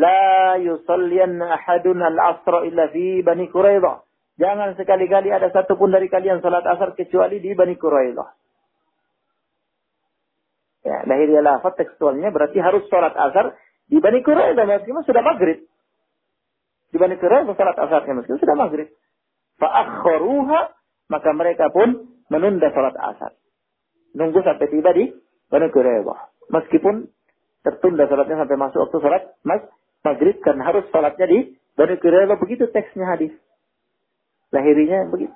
La 0.00 0.56
yusallianna 0.56 1.60
ahadun 1.60 2.00
al-asra 2.00 2.64
illa 2.64 2.88
fi 2.88 3.20
Bani 3.20 3.52
Quraidah. 3.52 4.00
Jangan 4.40 4.78
sekali-kali 4.78 5.28
ada 5.28 5.52
satupun 5.52 5.92
dari 5.92 6.08
kalian 6.08 6.40
salat 6.40 6.64
asar 6.64 6.96
kecuali 6.96 7.42
di 7.42 7.52
Bani 7.52 7.74
Quraidah. 7.76 8.28
Ya, 10.86 11.04
lahiriah 11.04 11.42
lafaz 11.44 11.76
tekstualnya 11.76 12.32
berarti 12.32 12.56
harus 12.62 12.86
salat 12.88 13.12
asar 13.12 13.58
di 13.90 13.98
Bani 13.98 14.24
Quraidah 14.24 14.64
meskipun 14.64 15.04
sudah 15.04 15.20
maghrib. 15.20 15.66
Di 16.88 16.96
Bani 16.96 17.18
Quraidah 17.18 17.52
salat 17.58 17.76
asarnya 17.76 18.22
meskipun 18.22 18.40
sudah 18.40 18.56
maghrib. 18.56 18.88
Fa'akharuha 19.58 20.60
maka 21.10 21.30
mereka 21.34 21.68
pun 21.74 22.16
menunda 22.30 22.70
salat 22.70 22.94
asar. 22.94 23.34
Nunggu 24.18 24.42
sampai 24.42 24.66
tiba 24.66 24.90
di 24.90 25.14
Bani 25.46 25.70
Quraidah 25.70 26.50
meskipun 26.50 27.06
tertunda 27.62 28.10
salatnya 28.10 28.42
sampai 28.42 28.58
masuk 28.58 28.78
waktu 28.88 28.98
salat 28.98 29.22
mas 29.46 29.62
maghrib 30.02 30.36
karena 30.42 30.66
harus 30.66 30.84
salatnya 30.90 31.30
di 31.30 31.54
Bani 31.78 31.94
Quraidah 32.02 32.34
begitu 32.42 32.66
teksnya 32.74 33.06
hadis. 33.06 33.30
Lahirinya 34.50 35.06
begitu. 35.14 35.30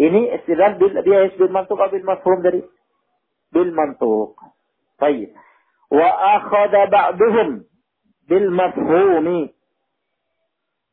Ini 0.00 0.40
istilah 0.40 0.80
bil 0.80 0.96
dia 1.04 1.28
bil 1.36 1.52
mantuk 1.52 1.76
atau 1.76 1.92
bil 1.92 2.06
mafhum 2.08 2.40
dari 2.40 2.64
bil 3.52 3.70
mantuk. 3.76 4.40
Baik. 4.96 5.36
Wa 5.92 6.08
akhadha 6.40 6.88
ba'duhum 6.88 7.68
bil 8.24 8.48
mafhumi. 8.48 9.52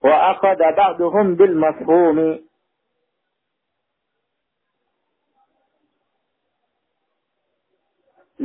Wa 0.04 0.36
akhadha 0.36 0.76
ba'duhum 0.76 1.40
bil 1.40 1.56
mafhumi. 1.56 2.44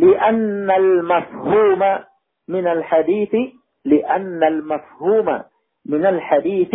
لأن 0.04 0.70
المفهوم 0.70 1.82
من 2.48 2.66
الحديث 2.66 3.34
لأن 3.84 4.42
المفهوم 4.44 5.42
من 5.86 6.06
الحديث 6.06 6.74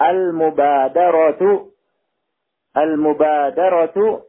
المبادرة 0.00 1.70
المبادرة 2.76 4.26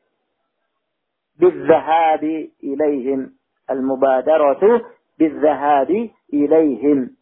بالذهاب 1.39 2.23
إليهم 2.63 3.33
المبادرة 3.69 4.81
بالذهاب 5.19 6.09
إليهم. 6.33 7.15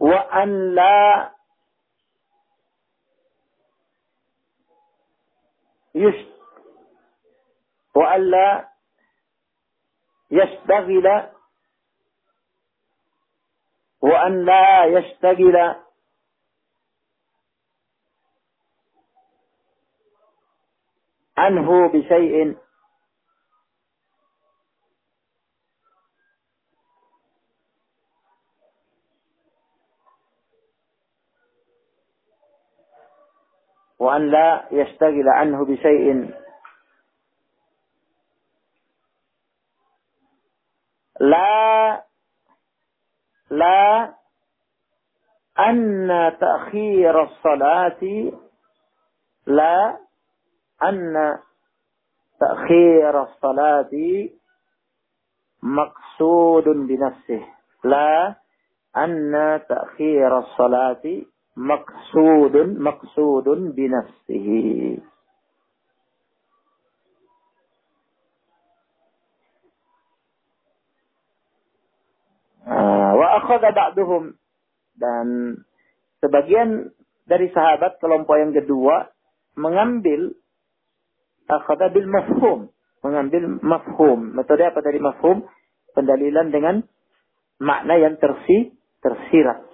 وأن 0.00 0.74
لا 0.74 1.30
يش 5.98 6.26
وألا 7.94 8.68
يشتغل 10.30 11.28
وأن 14.00 14.44
لا 14.44 14.84
يشتغل 14.84 15.74
عنه 21.38 21.88
بشيء 21.88 22.56
وأن 33.98 34.30
لا 34.30 34.68
يشتغل 34.70 35.28
عنه 35.28 35.64
بشيء. 35.64 36.34
لا 41.20 42.04
لا 43.50 44.14
أن 45.58 46.08
تأخير 46.40 47.22
الصلاة 47.22 48.32
لا 49.46 49.98
أن 50.82 51.38
تأخير 52.40 53.22
الصلاة 53.22 53.90
مقصود 55.62 56.64
بنفسه. 56.64 57.46
لا 57.84 58.34
أن 58.96 59.32
تأخير 59.68 60.38
الصلاة 60.38 61.22
maksudun 61.58 62.78
maksudun 62.78 63.74
binafsihi. 63.74 65.02
Ah, 72.68 73.10
wa 73.18 73.26
akhadha 73.42 73.74
ba'duhum 73.74 74.38
dan 74.94 75.26
sebagian 76.22 76.94
dari 77.26 77.50
sahabat 77.50 77.98
kelompok 77.98 78.38
yang 78.38 78.54
kedua 78.54 79.10
mengambil 79.58 80.38
akhadha 81.50 81.90
bil 81.90 82.06
mafhum, 82.06 82.58
mengambil 83.02 83.58
mafhum. 83.66 84.30
Metode 84.36 84.62
apa 84.62 84.78
dari 84.78 85.02
mafhum? 85.02 85.42
Pendalilan 85.96 86.54
dengan 86.54 86.76
makna 87.58 87.98
yang 87.98 88.14
tersi 88.22 88.70
tersirat 89.02 89.67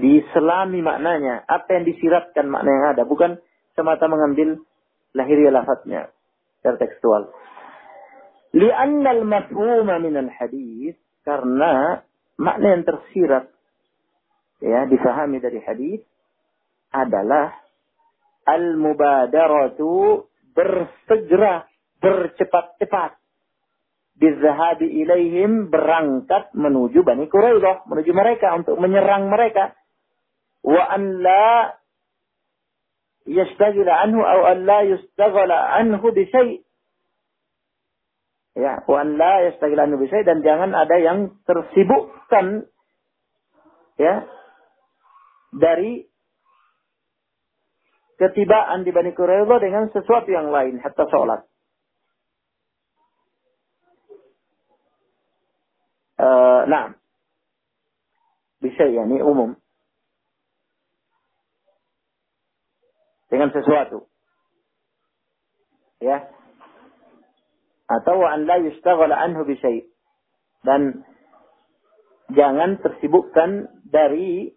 diselami 0.00 0.84
maknanya, 0.84 1.44
apa 1.48 1.80
yang 1.80 1.84
disiratkan 1.88 2.46
makna 2.48 2.70
yang 2.70 2.86
ada, 2.96 3.02
bukan 3.08 3.40
semata 3.72 4.06
mengambil 4.06 4.60
lahiriah 5.16 5.54
lafadznya. 5.54 6.12
secara 6.60 6.80
tekstual. 6.80 7.28
Lianna 8.56 9.12
al-hadis 9.12 10.96
karena 11.26 12.00
makna 12.40 12.66
yang 12.72 12.84
tersirat 12.88 13.52
ya 14.64 14.88
difahami 14.88 15.44
dari 15.44 15.60
hadis 15.60 16.00
adalah 16.88 17.52
al-mubadaratu 18.48 20.24
bersegera 20.56 21.68
bercepat-cepat 22.00 23.23
bizahabi 24.14 24.86
ilaihim 24.86 25.68
berangkat 25.70 26.54
menuju 26.54 27.02
Bani 27.02 27.26
Quraidah, 27.26 27.86
menuju 27.90 28.12
mereka 28.14 28.54
untuk 28.54 28.78
menyerang 28.78 29.30
mereka. 29.30 29.74
Wa 30.64 30.94
an 30.94 31.20
la 31.20 31.74
yastagila 33.26 34.06
anhu 34.06 34.22
atau 34.22 34.42
an 34.48 34.58
la 34.64 34.78
yustaghala 34.86 35.58
anhu 35.80 36.06
bi 36.14 36.24
Ya, 38.54 38.86
wa 38.86 39.02
an 39.02 39.18
la 39.18 39.50
yastagila 39.50 39.90
anhu 39.90 39.98
bi 39.98 40.08
dan 40.08 40.46
jangan 40.46 40.70
ada 40.78 40.96
yang 41.02 41.34
tersibukkan 41.42 42.70
ya 43.98 44.26
dari 45.54 46.06
ketibaan 48.14 48.86
di 48.86 48.94
Bani 48.94 49.10
Quraidah 49.10 49.58
dengan 49.58 49.90
sesuatu 49.90 50.30
yang 50.30 50.54
lain 50.54 50.78
hatta 50.78 51.06
sholat. 51.10 51.42
Nah, 56.18 56.94
bisa 58.62 58.84
ya, 58.88 59.04
ini 59.04 59.20
umum. 59.20 59.58
Dengan 63.28 63.50
sesuatu. 63.50 64.06
Ya. 65.98 66.30
Atau 67.90 68.22
an 68.24 68.46
la 68.46 68.62
yustaghala 68.62 69.18
anhu 69.18 69.44
bisyai. 69.44 69.84
Dan 70.64 71.04
jangan 72.32 72.80
tersibukkan 72.80 73.68
dari 73.84 74.48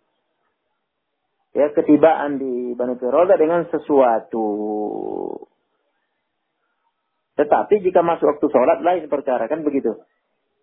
ya 1.52 1.74
ketibaan 1.74 2.40
di 2.40 2.78
Bani 2.78 2.96
Quraidah 2.96 3.36
dengan 3.36 3.66
sesuatu. 3.68 4.48
Tetapi 7.38 7.76
jika 7.86 8.02
masuk 8.02 8.38
waktu 8.38 8.48
sholat 8.50 8.80
lain 8.82 9.10
perkara 9.12 9.50
kan 9.50 9.62
begitu. 9.62 9.94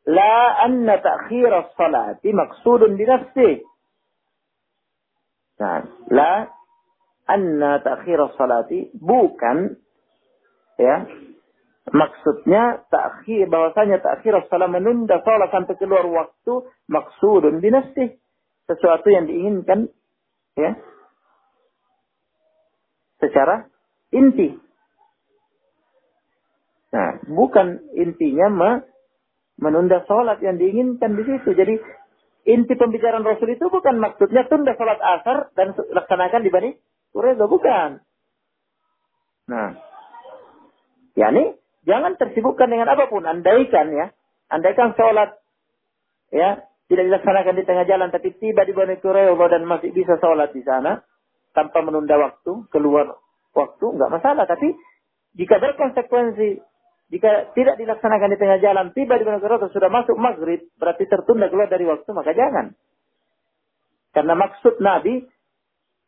La 0.04 0.60
anna 0.68 1.00
ta'khir 1.00 1.48
as-salati 1.48 2.28
maksudun 2.28 3.00
di 3.00 3.04
nafsi. 3.08 3.50
Nah, 5.64 5.80
la 6.12 6.44
anna 7.24 7.80
ta'khir 7.80 8.20
as-salati 8.20 8.92
bukan 9.00 9.80
ya 10.76 11.08
maksudnya 11.88 12.84
takhir 12.92 13.48
bahwasanya 13.48 14.04
takhir 14.04 14.44
as-salat 14.44 14.68
menunda 14.68 15.24
salat 15.24 15.48
sampai 15.48 15.76
keluar 15.80 16.04
waktu 16.04 16.68
maksudun 16.88 17.64
nafsi. 17.64 18.20
Sesuatu 18.64 19.08
yang 19.12 19.28
diinginkan 19.28 19.88
ya 20.56 20.76
secara 23.20 23.68
inti. 24.12 24.56
Nah, 26.92 27.24
bukan 27.26 27.80
intinya 27.96 28.48
me 28.52 28.70
menunda 29.58 30.02
sholat 30.06 30.42
yang 30.42 30.58
diinginkan 30.58 31.14
di 31.14 31.22
situ. 31.26 31.54
Jadi 31.54 31.74
inti 32.44 32.74
pembicaraan 32.76 33.24
Rasul 33.24 33.54
itu 33.54 33.66
bukan 33.70 33.96
maksudnya 34.02 34.46
tunda 34.50 34.74
sholat 34.74 35.00
asar 35.00 35.54
dan 35.54 35.72
laksanakan 35.74 36.40
di 36.42 36.50
Bani 36.50 36.70
Quraidah, 37.14 37.46
bukan. 37.46 37.90
Nah, 39.44 39.68
ya 41.14 41.30
ini 41.30 41.54
jangan 41.86 42.18
tersibukkan 42.18 42.66
dengan 42.66 42.90
apa 42.90 43.06
pun. 43.06 43.22
Andaikan 43.22 43.94
ya, 43.94 44.10
andaikan 44.50 44.98
sholat 44.98 45.38
ya 46.34 46.66
tidak 46.90 47.04
dilaksanakan 47.08 47.54
di 47.54 47.64
tengah 47.64 47.86
jalan, 47.86 48.10
tapi 48.10 48.34
tiba 48.36 48.66
di 48.66 48.74
Bani 48.74 48.98
Quraidah 48.98 49.48
dan 49.48 49.62
masih 49.64 49.94
bisa 49.94 50.18
sholat 50.18 50.50
di 50.50 50.66
sana 50.66 51.00
tanpa 51.54 51.80
menunda 51.86 52.18
waktu, 52.18 52.66
keluar 52.74 53.14
waktu, 53.54 53.86
nggak 53.94 54.10
masalah. 54.10 54.44
Tapi 54.44 54.74
jika 55.38 55.62
berkonsekuensi 55.62 56.73
jika 57.14 57.54
tidak 57.54 57.78
dilaksanakan 57.78 58.34
di 58.34 58.38
tengah 58.42 58.58
jalan, 58.58 58.90
tiba 58.90 59.14
di 59.14 59.22
negara 59.22 59.62
sudah 59.70 59.86
masuk 59.86 60.18
maghrib, 60.18 60.66
berarti 60.74 61.06
tertunda 61.06 61.46
keluar 61.46 61.70
dari 61.70 61.86
waktu, 61.86 62.10
maka 62.10 62.34
jangan. 62.34 62.74
Karena 64.10 64.34
maksud 64.34 64.82
Nabi, 64.82 65.22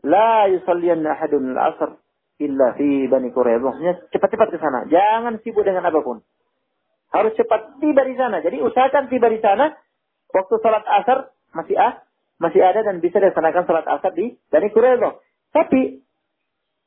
La 0.02 0.50
yusalliyanna 0.50 1.14
ahadun 1.14 1.54
al-asr 1.54 1.98
illa 2.38 2.74
fi 2.78 3.10
Bani. 3.10 3.30
Maksudnya 3.34 4.06
cepat-cepat 4.14 4.48
ke 4.54 4.58
sana. 4.62 4.86
Jangan 4.86 5.42
sibuk 5.42 5.66
dengan 5.66 5.86
apa 5.88 5.98
pun. 6.02 6.22
Harus 7.10 7.34
cepat 7.34 7.82
tiba 7.82 8.02
di 8.06 8.14
sana. 8.14 8.38
Jadi 8.38 8.62
usahakan 8.62 9.10
tiba 9.10 9.26
di 9.26 9.42
sana. 9.42 9.74
Waktu 10.30 10.54
sholat 10.62 10.84
asar 10.84 11.34
masih 11.54 11.74
ah, 11.78 12.02
masih 12.38 12.60
ada 12.60 12.86
dan 12.86 13.02
bisa 13.02 13.22
dilaksanakan 13.22 13.62
sholat 13.66 13.86
asar 13.88 14.12
di 14.14 14.38
Bani 14.46 14.68
Quraidah. 14.70 15.18
Tapi 15.50 16.05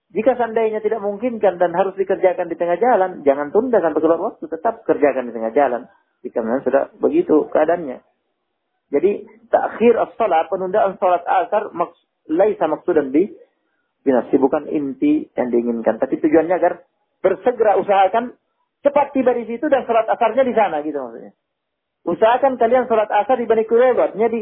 jika 0.10 0.34
seandainya 0.34 0.82
tidak 0.82 1.06
memungkinkan 1.06 1.62
dan 1.62 1.70
harus 1.78 1.94
dikerjakan 1.94 2.50
di 2.50 2.58
tengah 2.58 2.82
jalan, 2.82 3.22
jangan 3.22 3.54
tunda 3.54 3.78
sampai 3.78 4.02
keluar 4.02 4.34
waktu, 4.34 4.50
tetap 4.50 4.82
kerjakan 4.82 5.30
di 5.30 5.34
tengah 5.38 5.54
jalan. 5.54 5.86
Jika 6.26 6.42
memang 6.42 6.66
sudah 6.66 6.90
begitu 6.98 7.46
keadaannya. 7.54 8.02
Jadi 8.90 9.12
takhir 9.54 9.94
as-salat, 10.02 10.50
penundaan 10.50 10.98
salat 10.98 11.22
asar 11.22 11.70
maks 11.78 11.94
laisa 12.26 12.66
maksudan 12.66 13.14
bi 13.14 13.30
binasi 14.02 14.42
bukan 14.42 14.66
inti 14.66 15.30
yang 15.38 15.54
diinginkan, 15.54 16.02
tapi 16.02 16.18
tujuannya 16.18 16.58
agar 16.58 16.82
bersegera 17.22 17.78
usahakan 17.78 18.34
cepat 18.82 19.14
tiba 19.14 19.38
di 19.38 19.46
situ 19.46 19.70
dan 19.70 19.86
salat 19.86 20.10
asarnya 20.10 20.42
di 20.42 20.58
sana 20.58 20.82
gitu 20.82 20.98
maksudnya. 20.98 21.38
Usahakan 22.10 22.58
kalian 22.58 22.90
salat 22.90 23.14
asar 23.14 23.38
di 23.38 23.46
Bani 23.46 23.62
Quraidah, 23.70 24.18
di 24.18 24.42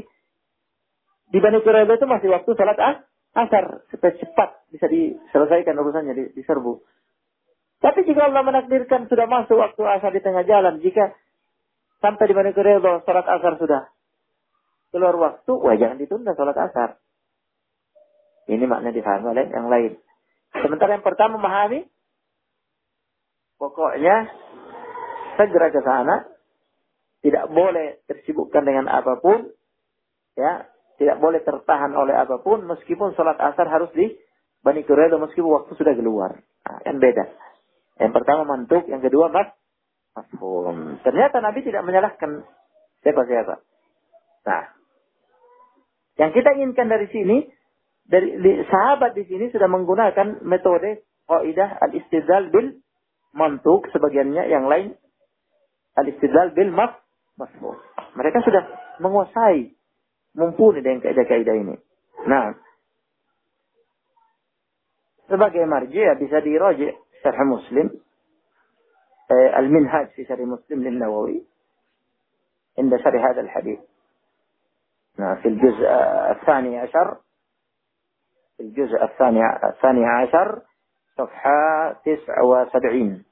di 1.28 1.40
Bani 1.44 1.60
Quraidah 1.60 2.00
itu 2.00 2.08
masih 2.08 2.32
waktu 2.32 2.56
salat 2.56 2.80
asar 2.80 3.04
asar 3.36 3.84
supaya 3.92 4.14
cepat 4.16 4.50
bisa 4.72 4.86
diselesaikan 4.88 5.76
urusannya, 5.76 6.36
diserbu. 6.36 6.84
Tapi 7.78 8.00
jika 8.10 8.30
Allah 8.30 8.42
menakdirkan 8.42 9.06
sudah 9.06 9.30
masuk 9.30 9.58
waktu 9.58 9.82
asar 9.86 10.12
di 10.14 10.22
tengah 10.22 10.44
jalan, 10.48 10.82
jika 10.82 11.14
sampai 12.02 12.26
di 12.26 12.34
mana 12.34 12.54
bahwa 12.54 13.06
sholat 13.06 13.26
asar 13.26 13.54
sudah 13.62 13.82
keluar 14.90 15.16
waktu, 15.18 15.52
wah 15.54 15.76
jangan 15.78 16.02
ditunda 16.02 16.34
sholat 16.34 16.58
asar. 16.58 16.98
Ini 18.48 18.64
makna 18.64 18.96
difahami 18.96 19.26
oleh 19.28 19.46
yang 19.52 19.68
lain. 19.68 20.00
Sementara 20.56 20.98
yang 20.98 21.06
pertama 21.06 21.38
memahami, 21.38 21.86
pokoknya 23.60 24.32
segera 25.36 25.68
ke 25.70 25.82
sana, 25.84 26.26
tidak 27.22 27.46
boleh 27.52 28.02
tersibukkan 28.08 28.64
dengan 28.64 28.88
apa 28.88 29.20
pun, 29.20 29.52
ya 30.40 30.66
tidak 30.98 31.18
boleh 31.22 31.42
tertahan 31.46 31.94
oleh 31.94 32.18
apa 32.18 32.42
pun 32.42 32.66
meskipun 32.66 33.14
sholat 33.14 33.38
asar 33.38 33.70
harus 33.70 33.94
di 33.94 34.18
Bani 34.66 34.82
Quraidah 34.82 35.22
meskipun 35.22 35.54
waktu 35.54 35.72
sudah 35.78 35.94
keluar. 35.94 36.42
Nah, 36.66 36.78
kan 36.82 36.98
beda. 36.98 37.26
Yang 38.02 38.12
pertama 38.18 38.42
mantuk, 38.44 38.90
yang 38.90 39.00
kedua 39.00 39.30
mas 39.30 39.54
mafhum. 40.18 40.98
Ternyata 41.06 41.38
Nabi 41.40 41.62
tidak 41.62 41.86
menyalahkan 41.86 42.42
siapa-siapa. 43.06 43.62
Nah, 44.50 44.64
yang 46.18 46.34
kita 46.34 46.58
inginkan 46.58 46.90
dari 46.90 47.06
sini, 47.14 47.46
dari 48.10 48.42
sahabat 48.66 49.14
di 49.14 49.30
sini 49.30 49.54
sudah 49.54 49.70
menggunakan 49.70 50.42
metode 50.42 51.06
kaidah 51.30 51.78
al-istidlal 51.86 52.50
bil 52.50 52.82
mantuk 53.38 53.86
sebagiannya 53.94 54.50
yang 54.50 54.66
lain 54.66 54.98
al-istidlal 55.94 56.58
bil 56.58 56.74
maf 56.74 56.98
mafhum. 57.38 57.78
Mereka 58.18 58.42
sudah 58.42 58.66
menguasai 58.98 59.77
mumpuni 60.38 60.86
ini. 61.58 61.76
Nah, 62.30 62.54
sebagai 65.28 65.66
marji 65.66 66.00
bisa 66.22 66.38
diroji 66.40 66.94
syarh 67.20 67.42
Muslim 67.50 67.90
fi 70.14 70.22
syarh 70.24 70.46
Muslim 70.46 70.86
lin 70.86 71.02
Nawawi 71.02 71.42
عند 72.78 72.94
شرح 72.98 73.26
هذا 73.26 73.42
الحديث. 73.42 73.80
في 75.18 75.48
الجزء 75.48 75.88
الثاني 76.32 76.80
عشر. 76.80 77.18
في 78.58 78.64
الجزء 78.64 79.04
الثاني 79.04 79.42
الثاني 79.64 80.06
عشر 80.06 80.62
صفحة 81.18 81.92
تسعة 82.06 82.46
وسبعين. 82.46 83.26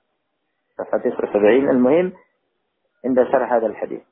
صفحة 0.77 0.97
تسعة 0.97 1.29
وسبعين 1.29 1.69
المهم 1.69 2.13
عند 3.05 3.23
شرح 3.31 3.53
هذا 3.53 3.65
الحديث. 3.65 4.03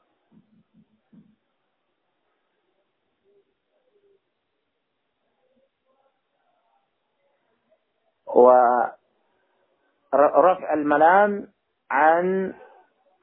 ورفع 10.13 10.74
الملام 10.74 11.48
عن 11.91 12.54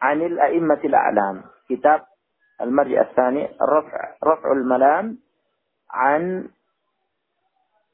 عن 0.03 0.23
الأئمة 0.23 0.81
الأعلام. 0.85 1.43
كتاب 1.69 2.03
المرجع 2.61 3.01
الثاني 3.01 3.49
رفع 3.63 4.15
رفع 4.25 4.53
الملام 4.53 5.19
عن 5.91 6.49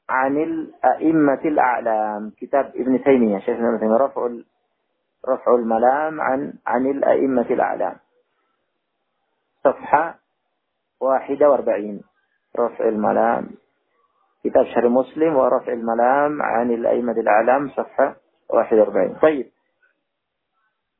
عن 0.09 0.37
الأئمة 0.37 1.41
الأعلام. 1.45 2.31
كتاب 2.31 2.73
ابن 2.77 3.05
تيمية 3.05 3.39
شيخ 3.39 3.59
ابن 3.59 3.81
تيمية 3.81 3.97
رفع 3.97 4.29
رفع 5.29 5.55
الملام 5.55 6.21
عن 6.21 6.53
عن 6.67 6.87
الأئمة 6.87 7.47
الأعلام. 7.51 7.97
صفحة 9.65 10.19
واحدة 11.01 11.51
وأربعين. 11.51 12.03
رفع 12.59 12.89
الملام. 12.89 13.51
كتاب 14.51 14.65
شهر 14.65 14.89
مسلم 14.89 15.37
ورفع 15.37 15.73
الملام 15.73 16.43
عن 16.43 16.71
الأئمة 16.71 17.13
الأعلام 17.13 17.71
صفحة 17.71 18.17
واحد 18.51 18.77
وأربعين. 18.77 19.15
طيب. 19.23 19.51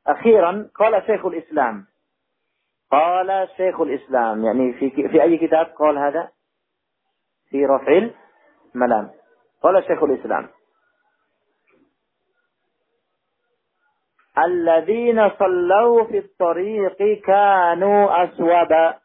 أخيرا 0.07 0.69
قال 0.75 1.03
شيخ 1.05 1.25
الإسلام. 1.25 1.85
قال 2.91 3.49
شيخ 3.57 3.81
الإسلام 3.81 4.45
يعني 4.45 4.73
في 4.73 4.89
في 4.89 5.23
أي 5.23 5.37
كتاب 5.37 5.65
قال 5.65 5.97
هذا؟ 5.97 6.29
في 7.49 7.65
رفع 7.65 8.09
الملام. 8.75 9.09
قال 9.63 9.83
شيخ 9.83 10.03
الإسلام. 10.03 10.49
الذين 14.37 15.29
صلوا 15.29 16.03
في 16.03 16.17
الطريق 16.17 17.21
كانوا 17.25 18.23
أسوبا. 18.23 18.99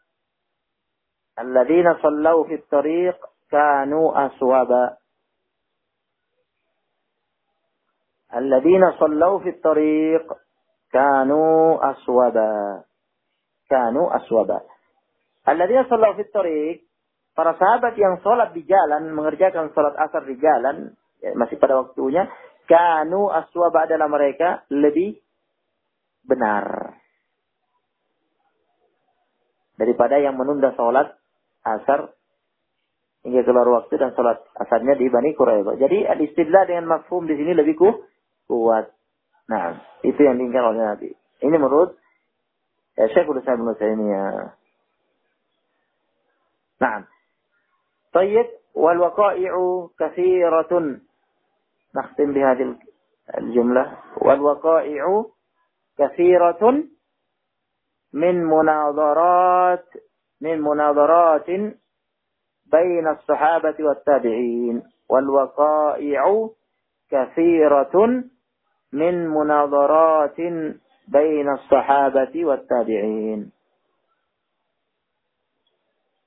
الذين 1.39 1.95
صلوا 2.03 2.45
في 2.45 2.55
الطريق 2.55 3.32
كانوا 3.52 4.26
أسوبا 4.26 4.98
الذين 8.36 8.92
صلوا 9.00 9.40
في 9.40 9.50
الطريق 9.50 10.34
كانوا 10.92 11.92
أسوبا 11.92 12.84
كانوا 13.70 14.16
أسوبا 14.16 14.62
الذين 15.50 15.84
صلوا 15.90 16.14
في 16.14 16.22
الطريق 16.22 16.88
para 17.38 17.54
sahabat 17.54 17.94
yang 18.02 18.18
sholat 18.26 18.50
di 18.58 18.66
jalan 18.66 19.14
mengerjakan 19.14 19.70
sholat 19.78 19.94
asar 19.94 20.26
di 20.26 20.42
jalan 20.42 20.98
ya, 21.22 21.38
masih 21.38 21.62
pada 21.62 21.86
waktunya 21.86 22.26
kanu 22.66 23.30
aswaba 23.30 23.86
adalah 23.86 24.10
mereka 24.10 24.66
lebih 24.74 25.22
benar 26.26 26.98
daripada 29.78 30.18
yang 30.18 30.34
menunda 30.34 30.74
sholat 30.74 31.14
asar 31.62 32.10
hingga 33.23 33.43
keluar 33.47 33.69
waktu 33.71 33.95
dan 33.99 34.11
sholat 34.19 34.43
asarnya 34.59 34.99
di 34.99 35.07
Bani 35.07 35.35
Quraibah. 35.35 35.79
Jadi 35.79 36.07
al-istidlal 36.07 36.67
dengan 36.67 36.99
mafhum 36.99 37.27
di 37.27 37.39
sini 37.39 37.55
lebih 37.55 37.79
kuat. 38.47 38.91
Nah, 39.47 39.79
itu 40.03 40.19
yang 40.19 40.39
diinginkan 40.39 40.75
oleh 40.75 40.83
Nabi. 40.83 41.11
Ini 41.43 41.57
menurut 41.59 41.99
ya, 42.99 43.07
Syekhul 43.11 43.43
Islam 43.43 43.63
Ibn 43.63 43.75
Taimiyah. 43.79 44.47
Nah, 46.83 47.07
طيب 48.13 48.47
والوقائع 48.75 49.53
كثيرة 49.99 50.73
نختم 51.97 52.33
بهذه 52.33 52.77
الجملة 53.39 53.97
والوقائع 54.21 55.25
كثيرة 55.99 56.63
من 58.13 58.45
مناظرات 58.45 59.87
من 60.41 60.61
مناظرات 60.61 61.49
بين 62.73 63.09
الصحابة 63.09 63.77
والتابعين 63.81 64.83
والوقائع 65.09 66.49
كثيرة 67.11 68.25
من 68.93 69.29
مناظرات 69.29 70.41
بين 71.09 71.49
الصحابة 71.53 72.45
والتابعين. 72.45 73.53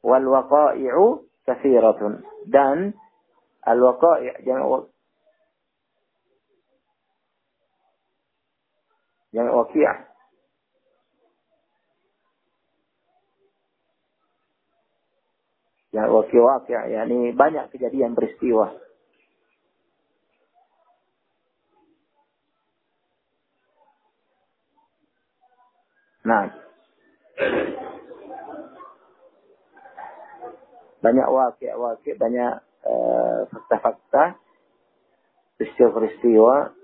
والوقائع 0.03 1.17
كثيرة. 1.47 2.19
dan 2.45 2.93
الوقائع 3.67 4.39
جمع 4.45 4.85
وقيع. 9.51 10.14
Ya, 15.95 16.11
wakil-wakil, 16.11 16.91
ya, 16.91 17.07
ini 17.07 17.31
banyak 17.31 17.71
kejadian 17.71 18.19
peristiwa. 18.19 18.67
Nah, 26.27 26.51
banyak 30.99 31.27
wakil-wakil, 31.31 32.15
banyak 32.19 32.53
eh, 32.83 33.39
fakta-fakta, 33.55 34.35
peristiwa-peristiwa 35.55 36.75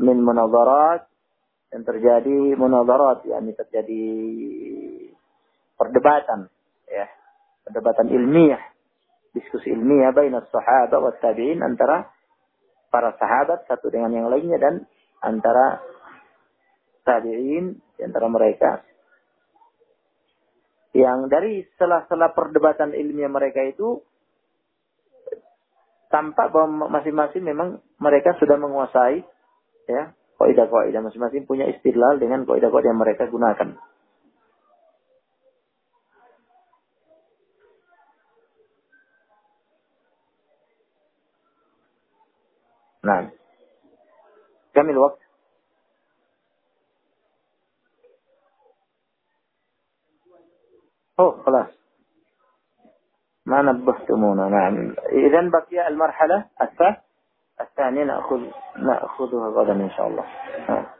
min 0.00 0.18
munadarat 0.24 1.04
yang 1.76 1.84
terjadi 1.84 2.56
munadarat 2.56 3.26
yakni 3.28 3.52
terjadi 3.52 4.06
perdebatan 5.78 6.50
ya. 6.90 7.06
Perdebatan 7.64 8.10
ilmiah 8.10 8.60
diskusi 9.38 9.70
ilmiah 9.72 10.10
baina 10.10 10.42
sahabat 10.48 10.98
wa 10.98 11.12
tabi'in 11.20 11.62
antara 11.62 12.08
para 12.88 13.14
sahabat 13.20 13.68
satu 13.68 13.92
dengan 13.92 14.10
yang 14.10 14.26
lainnya 14.32 14.58
dan 14.58 14.74
antara 15.22 15.78
tabi'in 17.06 17.78
antara 18.02 18.26
mereka. 18.26 18.82
Yang 20.96 21.18
dari 21.30 21.54
sela-sela 21.76 22.32
perdebatan 22.32 22.96
ilmiah 22.96 23.30
mereka 23.30 23.62
itu 23.62 24.02
tampak 26.08 26.48
bahwa 26.48 26.88
masing-masing 26.88 27.44
memang 27.44 27.78
mereka 28.00 28.32
sudah 28.40 28.56
menguasai 28.56 29.22
ya 29.86 30.16
kaidah-kaidah. 30.40 31.04
Masing-masing 31.04 31.44
punya 31.44 31.68
istilal 31.68 32.16
dengan 32.16 32.48
kaidah-kaidah 32.48 32.90
yang 32.90 33.00
mereka 33.00 33.28
gunakan. 33.28 33.76
نعم. 43.08 43.30
كم 44.74 44.90
الوقت؟ 44.90 45.18
أوه 51.20 51.42
خلاص. 51.42 51.66
ما 53.46 53.62
نبهتمونا 53.62 54.48
نعم. 54.48 54.94
إذا 55.12 55.50
بقي 55.50 55.88
المرحلة 55.88 56.44
الثانية 57.60 58.04
نأخذ 58.04 58.40
نأخذها 58.76 59.48
غدا 59.48 59.72
إن 59.72 59.90
شاء 59.90 60.06
الله. 60.06 60.24
نعم. 60.68 60.97